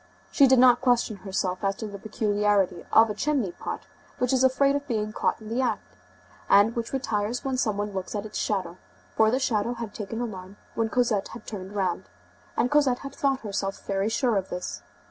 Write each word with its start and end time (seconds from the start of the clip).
She 0.31 0.47
did 0.47 0.57
not 0.57 0.81
question 0.81 1.17
herself 1.17 1.63
as 1.63 1.75
to 1.75 1.85
the 1.85 1.99
peculiarity 1.99 2.83
of 2.91 3.11
a 3.11 3.13
chimney 3.13 3.51
pot 3.51 3.81
which 4.17 4.33
is 4.33 4.43
afraid 4.43 4.75
of 4.75 4.87
being 4.87 5.13
caught 5.13 5.39
in 5.39 5.49
the 5.49 5.61
act, 5.61 5.95
and 6.49 6.75
which 6.75 6.91
retires 6.91 7.45
when 7.45 7.55
some 7.55 7.77
one 7.77 7.93
looks 7.93 8.15
at 8.15 8.25
its 8.25 8.39
shadow, 8.39 8.77
for 9.15 9.29
the 9.29 9.37
shadow 9.37 9.75
had 9.75 9.93
taken 9.93 10.17
the 10.17 10.25
alarm 10.25 10.57
when 10.73 10.89
Cosette 10.89 11.27
had 11.33 11.45
turned 11.45 11.75
round, 11.75 12.05
and 12.57 12.71
Cosette 12.71 13.03
had 13.05 13.13
thought 13.15 13.41
herself 13.41 13.85
very 13.85 14.09
sure 14.09 14.37
of 14.37 14.49
this. 14.49 14.81